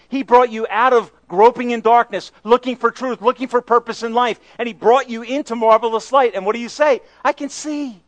[0.08, 4.12] He brought you out of groping in darkness, looking for truth, looking for purpose in
[4.12, 6.34] life, and he brought you into marvelous light.
[6.34, 7.00] And what do you say?
[7.24, 8.02] I can see.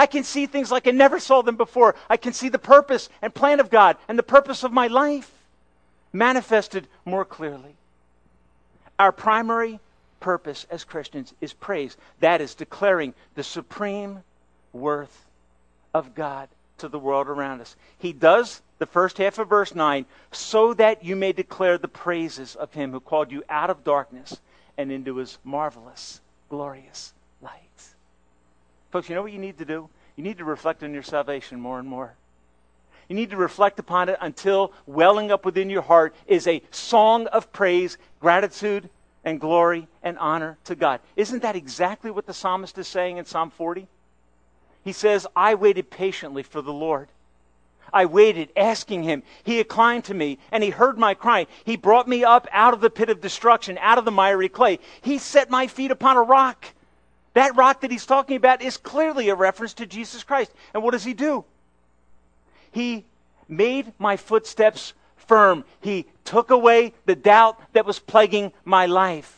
[0.00, 1.94] I can see things like I never saw them before.
[2.08, 5.30] I can see the purpose and plan of God and the purpose of my life
[6.10, 7.74] manifested more clearly.
[8.98, 9.78] Our primary
[10.18, 11.98] purpose as Christians is praise.
[12.20, 14.22] That is declaring the supreme
[14.72, 15.26] worth
[15.92, 17.76] of God to the world around us.
[17.98, 22.56] He does the first half of verse 9 so that you may declare the praises
[22.56, 24.40] of him who called you out of darkness
[24.78, 27.12] and into his marvelous, glorious
[28.90, 29.88] Folks, you know what you need to do?
[30.16, 32.14] You need to reflect on your salvation more and more.
[33.08, 37.26] You need to reflect upon it until welling up within your heart is a song
[37.28, 38.88] of praise, gratitude,
[39.24, 41.00] and glory and honor to God.
[41.16, 43.86] Isn't that exactly what the psalmist is saying in Psalm 40?
[44.84, 47.08] He says, I waited patiently for the Lord.
[47.92, 49.22] I waited, asking him.
[49.42, 51.48] He inclined to me, and he heard my cry.
[51.64, 54.78] He brought me up out of the pit of destruction, out of the miry clay.
[55.00, 56.66] He set my feet upon a rock.
[57.34, 60.52] That rock that he's talking about is clearly a reference to Jesus Christ.
[60.74, 61.44] And what does he do?
[62.72, 63.04] He
[63.48, 65.64] made my footsteps firm.
[65.80, 69.36] He took away the doubt that was plaguing my life.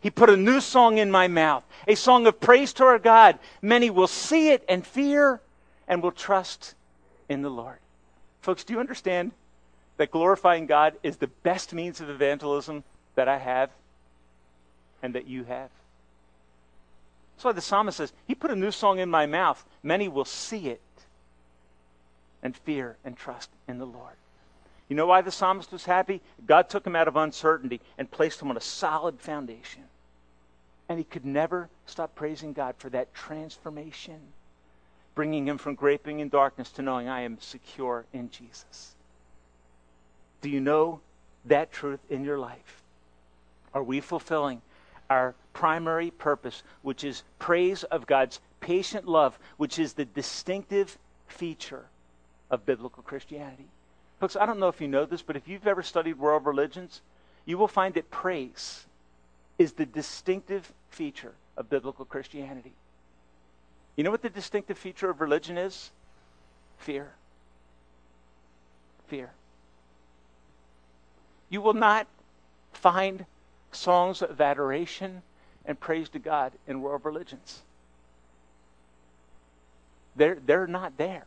[0.00, 3.38] He put a new song in my mouth, a song of praise to our God.
[3.60, 5.40] Many will see it and fear
[5.86, 6.74] and will trust
[7.28, 7.78] in the Lord.
[8.40, 9.30] Folks, do you understand
[9.98, 12.82] that glorifying God is the best means of evangelism
[13.14, 13.70] that I have
[15.02, 15.70] and that you have?
[17.42, 19.64] That's why the psalmist says, He put a new song in my mouth.
[19.82, 20.80] Many will see it
[22.40, 24.14] and fear and trust in the Lord.
[24.88, 26.20] You know why the psalmist was happy?
[26.46, 29.82] God took him out of uncertainty and placed him on a solid foundation.
[30.88, 34.20] And he could never stop praising God for that transformation,
[35.16, 38.94] bringing him from graping in darkness to knowing I am secure in Jesus.
[40.42, 41.00] Do you know
[41.46, 42.84] that truth in your life?
[43.74, 44.62] Are we fulfilling
[45.10, 51.86] our primary purpose, which is praise of God's patient love, which is the distinctive feature
[52.50, 53.66] of biblical Christianity?
[54.20, 57.00] Folks, I don't know if you know this, but if you've ever studied world religions,
[57.44, 58.86] you will find that praise
[59.58, 62.72] is the distinctive feature of biblical Christianity.
[63.96, 65.90] You know what the distinctive feature of religion is?
[66.78, 67.12] Fear.
[69.08, 69.30] Fear.
[71.50, 72.06] You will not
[72.72, 73.26] find
[73.72, 75.22] songs of adoration
[75.64, 77.62] and praise to God in world religions.
[80.16, 81.26] They're, they're not there.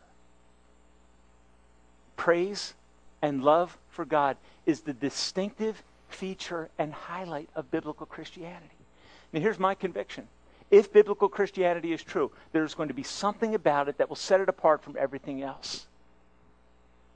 [2.17, 2.73] Praise
[3.21, 8.65] and love for God is the distinctive feature and highlight of biblical Christianity.
[9.33, 10.27] Now, here's my conviction.
[10.71, 14.39] If biblical Christianity is true, there's going to be something about it that will set
[14.39, 15.85] it apart from everything else.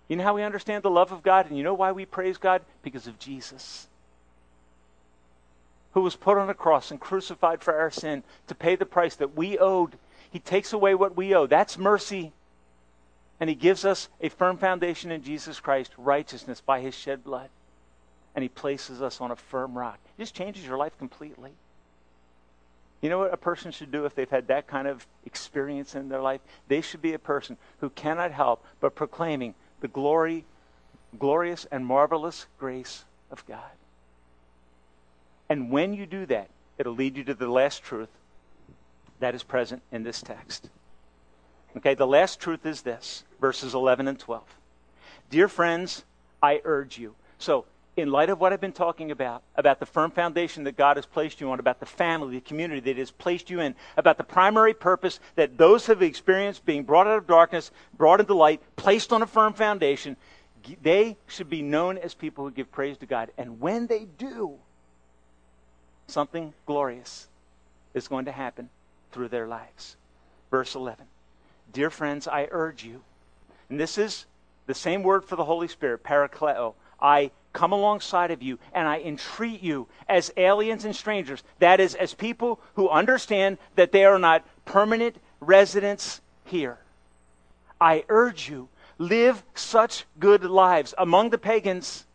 [0.08, 1.48] You know how we understand the love of God?
[1.48, 2.62] And you know why we praise God?
[2.82, 3.88] Because of Jesus
[5.94, 9.16] who was put on a cross and crucified for our sin to pay the price
[9.16, 9.98] that we owed.
[10.30, 11.48] He takes away what we owe.
[11.48, 12.32] That's mercy.
[13.40, 17.50] And He gives us a firm foundation in Jesus Christ, righteousness by His shed blood.
[18.36, 19.98] And He places us on a firm rock.
[20.18, 21.52] It just changes your life completely.
[23.02, 26.10] You know what a person should do if they've had that kind of experience in
[26.10, 26.42] their life?
[26.68, 30.44] They should be a person who cannot help but proclaiming the glory,
[31.18, 33.72] glorious and marvelous grace of God.
[35.50, 38.10] And when you do that, it'll lead you to the last truth
[39.20, 40.70] that is present in this text.
[41.78, 44.44] Okay, the last truth is this verses 11 and 12.
[45.30, 46.04] Dear friends,
[46.42, 47.16] I urge you.
[47.38, 47.66] So,
[47.98, 51.06] in light of what I've been talking about, about the firm foundation that God has
[51.06, 54.24] placed you on, about the family, the community that has placed you in, about the
[54.24, 59.12] primary purpose that those have experienced being brought out of darkness, brought into light, placed
[59.12, 60.16] on a firm foundation,
[60.82, 63.32] they should be known as people who give praise to God.
[63.38, 64.60] And when they do,
[66.10, 67.28] something glorious
[67.94, 68.70] is going to happen
[69.12, 69.96] through their lives.
[70.52, 71.06] Verse 11.
[71.72, 73.02] Dear friends, I urge you,
[73.70, 74.26] and this is
[74.66, 76.74] the same word for the Holy Spirit, parakleo.
[77.02, 81.96] I come alongside of you and I entreat you as aliens and strangers, that is,
[81.96, 86.78] as people who understand that they are not permanent residents here.
[87.82, 92.06] I urge you, live such good lives among the pagans.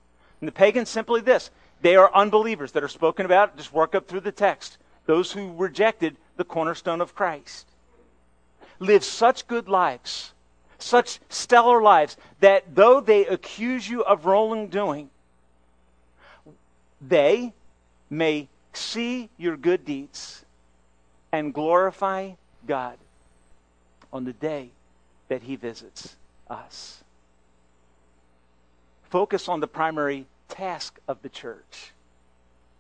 [0.41, 1.51] And the pagans simply this
[1.85, 3.59] they are unbelievers that are spoken about.
[3.59, 4.79] Just work up through the text.
[5.05, 7.69] Those who rejected the cornerstone of Christ.
[8.79, 10.33] Live such good lives,
[10.79, 15.11] such stellar lives, that though they accuse you of wrongdoing,
[17.03, 17.53] they
[18.09, 20.43] may see your good deeds
[21.33, 22.31] and glorify
[22.67, 22.97] God
[24.11, 24.71] on the day
[25.29, 26.17] that He visits
[26.49, 27.05] us.
[29.11, 31.93] Focus on the primary task of the church?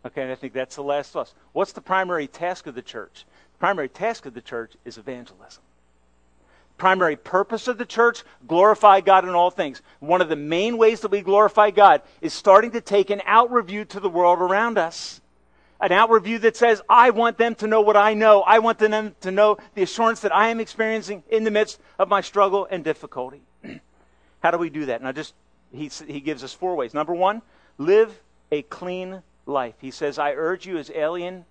[0.06, 1.34] Okay, and I think that's the last us.
[1.52, 3.24] What's the primary task of the church?
[3.54, 5.62] The primary task of the church is evangelism.
[6.76, 9.80] Primary purpose of the church, glorify God in all things.
[10.00, 13.68] One of the main ways that we glorify God is starting to take an outward
[13.68, 15.20] view to the world around us.
[15.80, 18.42] An outward view that says, I want them to know what I know.
[18.42, 22.08] I want them to know the assurance that I am experiencing in the midst of
[22.08, 23.42] my struggle and difficulty.
[24.42, 25.00] How do we do that?
[25.00, 25.34] And I just,
[25.72, 26.92] he, he gives us four ways.
[26.92, 27.42] Number one,
[27.78, 28.20] Live
[28.50, 29.74] a clean life.
[29.80, 31.44] He says, I urge you as aliens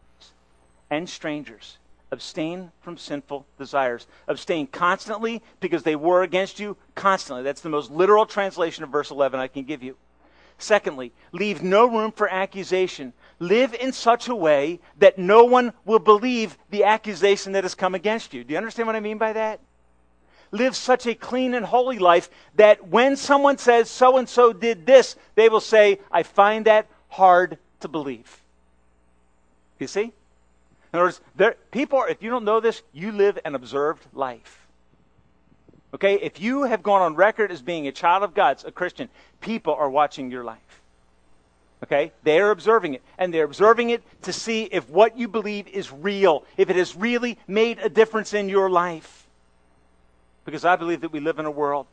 [0.89, 1.77] and strangers,
[2.11, 4.07] abstain from sinful desires.
[4.27, 7.43] Abstain constantly because they war against you constantly.
[7.43, 9.97] That's the most literal translation of verse 11 I can give you.
[10.57, 13.11] Secondly, leave no room for accusation.
[13.39, 17.95] Live in such a way that no one will believe the accusation that has come
[17.95, 18.43] against you.
[18.43, 19.59] Do you understand what I mean by that?
[20.53, 24.85] Live such a clean and holy life that when someone says so and so did
[24.85, 28.41] this, they will say, I find that hard to believe.
[29.79, 30.03] You see?
[30.03, 30.11] In
[30.93, 34.67] other words, there, people are, if you don't know this, you live an observed life.
[35.95, 36.15] Okay?
[36.15, 39.09] If you have gone on record as being a child of God's, a Christian,
[39.41, 40.59] people are watching your life.
[41.83, 42.11] Okay?
[42.23, 43.01] They are observing it.
[43.17, 46.95] And they're observing it to see if what you believe is real, if it has
[46.95, 49.22] really made a difference in your life.
[50.45, 51.87] Because I believe that we live in a world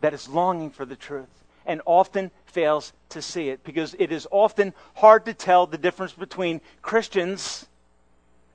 [0.00, 4.26] that is longing for the truth and often fails to see it because it is
[4.30, 7.66] often hard to tell the difference between Christians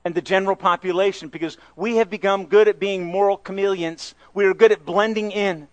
[0.04, 4.14] and the general population because we have become good at being moral chameleons.
[4.34, 5.68] We are good at blending in.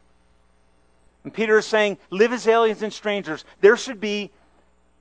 [1.24, 3.44] And Peter is saying, live as aliens and strangers.
[3.62, 4.32] There should be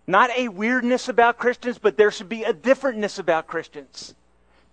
[0.07, 4.15] not a weirdness about Christians, but there should be a differentness about Christians.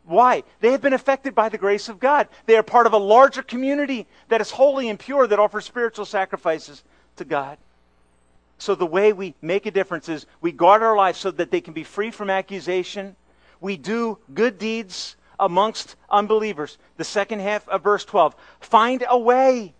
[0.05, 0.43] Why?
[0.59, 2.27] They have been affected by the grace of God.
[2.45, 6.05] They are part of a larger community that is holy and pure, that offers spiritual
[6.05, 6.83] sacrifices
[7.15, 7.57] to God.
[8.57, 11.61] So the way we make a difference is we guard our lives so that they
[11.61, 13.15] can be free from accusation.
[13.59, 16.77] We do good deeds amongst unbelievers.
[16.97, 18.35] The second half of verse 12.
[18.59, 19.73] Find a way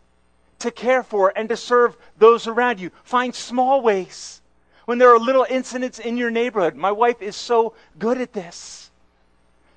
[0.59, 2.91] to care for and to serve those around you.
[3.03, 4.41] Find small ways.
[4.85, 8.84] When there are little incidents in your neighborhood, my wife is so good at this.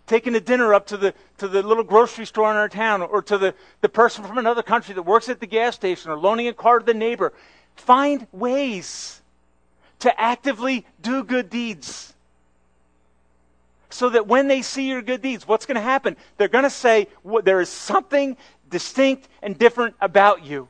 [0.09, 3.21] Taking a dinner up to the, to the little grocery store in our town or
[3.23, 6.49] to the, the person from another country that works at the gas station or loaning
[6.49, 7.35] a car to the neighbor.
[7.77, 9.21] Find ways
[10.01, 12.15] to actively do good deeds.
[13.91, 16.17] So that when they see your good deeds, what's going to happen?
[16.39, 18.37] They're going to say, well, there is something
[18.71, 20.69] distinct and different about you.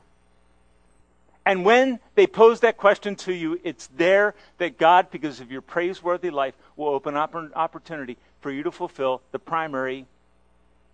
[1.45, 5.61] And when they pose that question to you, it's there that God, because of your
[5.61, 10.05] praiseworthy life, will open up an opportunity for you to fulfill the primary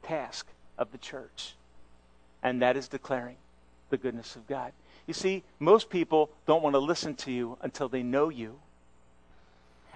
[0.03, 1.55] task of the church.
[2.43, 3.37] And that is declaring
[3.89, 4.71] the goodness of God.
[5.07, 8.59] You see, most people don't want to listen to you until they know you.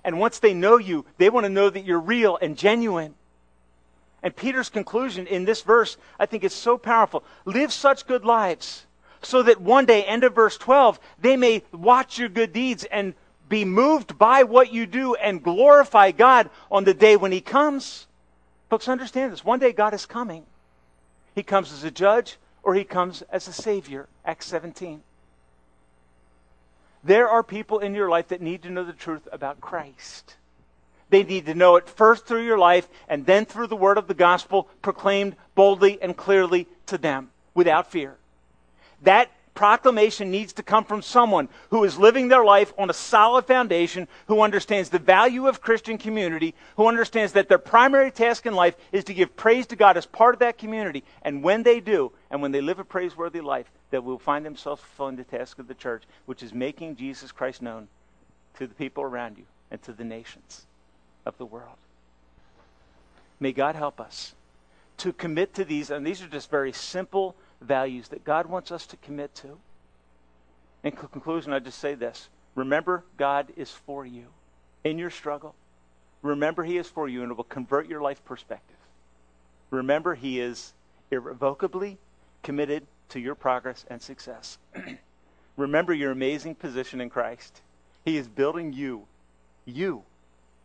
[0.03, 3.15] And once they know you, they want to know that you're real and genuine.
[4.21, 7.23] And Peter's conclusion in this verse, I think, is so powerful.
[7.45, 8.85] Live such good lives
[9.21, 13.13] so that one day, end of verse 12, they may watch your good deeds and
[13.49, 18.07] be moved by what you do and glorify God on the day when He comes.
[18.69, 19.43] Folks, understand this.
[19.43, 20.45] One day God is coming.
[21.35, 24.07] He comes as a judge or He comes as a Savior.
[24.23, 25.01] Acts 17.
[27.03, 30.35] There are people in your life that need to know the truth about Christ.
[31.09, 34.07] They need to know it first through your life and then through the word of
[34.07, 38.17] the gospel proclaimed boldly and clearly to them without fear.
[39.01, 43.43] That proclamation needs to come from someone who is living their life on a solid
[43.43, 48.55] foundation, who understands the value of Christian community, who understands that their primary task in
[48.55, 51.03] life is to give praise to God as part of that community.
[51.23, 54.81] And when they do, and when they live a praiseworthy life, that will find themselves
[54.81, 57.89] fulfilling the task of the church, which is making Jesus Christ known
[58.59, 60.67] to the people around you and to the nations
[61.25, 61.75] of the world.
[63.41, 64.35] May God help us
[64.99, 68.85] to commit to these, and these are just very simple values that God wants us
[68.87, 69.57] to commit to.
[70.83, 74.27] In conclusion, I just say this remember, God is for you
[74.83, 75.55] in your struggle.
[76.21, 78.77] Remember, He is for you, and it will convert your life perspective.
[79.69, 80.73] Remember, He is
[81.11, 81.97] irrevocably
[82.43, 84.57] committed to your progress and success.
[85.57, 87.61] Remember your amazing position in Christ.
[88.05, 89.05] He is building you,
[89.65, 90.03] you,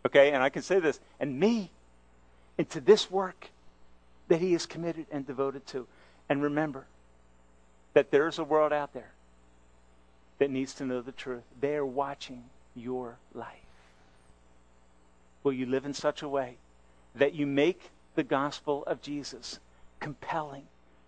[0.07, 1.71] okay, and I can say this, and me,
[2.59, 3.51] into this work
[4.29, 5.87] that He is committed and devoted to.
[6.29, 6.87] And remember
[7.93, 9.13] that there's a world out there
[10.39, 11.45] that needs to know the truth.
[11.61, 12.45] They are watching
[12.75, 13.49] your life.
[15.43, 16.57] Will you live in such a way
[17.15, 19.61] that you make the gospel of Jesus
[20.01, 20.65] compelling,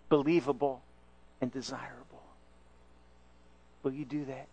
[0.09, 0.83] believable,
[1.41, 2.23] and desirable?
[3.83, 4.47] Will you do that?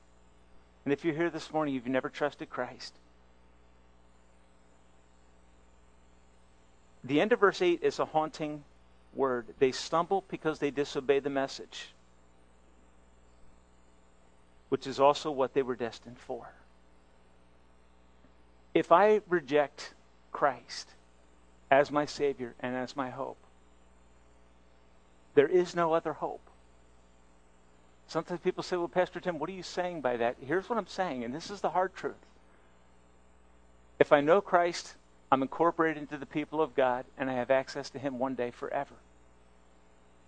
[0.86, 2.94] And if you're here this morning, you've never trusted Christ,
[7.04, 8.64] the end of verse 8 is a haunting
[9.16, 9.48] word.
[9.60, 11.94] They stumble because they disobey the message,
[14.70, 16.50] which is also what they were destined for.
[18.74, 19.94] If I reject
[20.32, 20.90] Christ
[21.70, 23.38] as my Savior and as my hope,
[25.36, 26.42] there is no other hope.
[28.08, 30.36] Sometimes people say, Well, Pastor Tim, what are you saying by that?
[30.40, 32.16] Here's what I'm saying, and this is the hard truth.
[34.00, 34.96] If I know Christ,
[35.34, 38.52] I'm incorporated into the people of God, and I have access to Him one day
[38.52, 38.94] forever.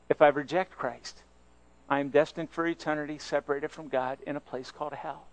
[0.10, 1.22] If I reject Christ,
[1.88, 5.28] I am destined for eternity separated from God in a place called hell.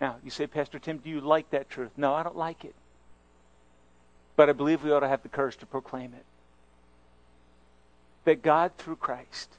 [0.00, 1.92] Now, you say, Pastor Tim, do you like that truth?
[1.96, 2.74] No, I don't like it.
[4.34, 6.24] But I believe we ought to have the courage to proclaim it.
[8.24, 9.50] That God, through Christ,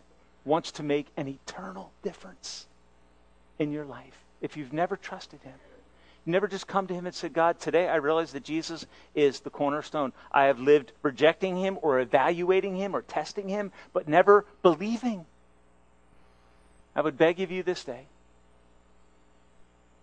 [0.44, 2.68] wants to make an eternal difference
[3.58, 5.56] in your life if you've never trusted Him
[6.26, 9.50] never just come to him and said, God, today I realize that Jesus is the
[9.50, 10.14] cornerstone.
[10.32, 15.26] I have lived rejecting him or evaluating him or testing him, but never believing.
[16.96, 18.06] I would beg of you this day,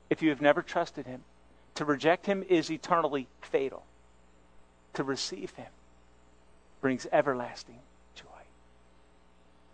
[0.09, 1.23] if you have never trusted him,
[1.77, 3.85] To reject him is eternally fatal.
[4.95, 5.67] To receive him
[6.81, 7.79] brings everlasting
[8.15, 8.25] joy.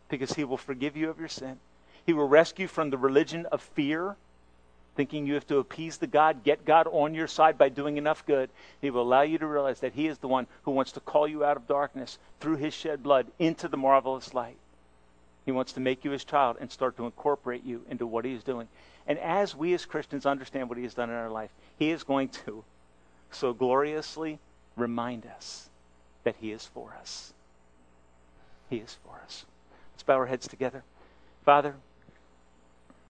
[0.09, 1.59] Because he will forgive you of your sin.
[2.05, 4.17] He will rescue from the religion of fear,
[4.95, 8.27] thinking you have to appease the God, get God on your side by doing enough
[8.27, 8.51] good.
[8.81, 11.27] He will allow you to realize that he is the one who wants to call
[11.27, 14.57] you out of darkness through his shed blood into the marvelous light.
[15.45, 18.35] He wants to make you his child and start to incorporate you into what he
[18.35, 18.69] is doing.
[19.07, 22.05] And as we as Christians understand what he has done in our life, he is
[22.05, 22.63] going to
[23.31, 24.39] so gloriously
[24.77, 25.69] remind us
[26.25, 27.33] that he is for us.
[28.71, 29.45] He is for us.
[29.93, 30.85] Let's bow our heads together.
[31.45, 31.75] Father,